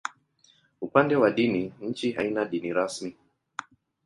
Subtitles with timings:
[0.81, 3.15] Upande wa dini, nchi haina dini rasmi.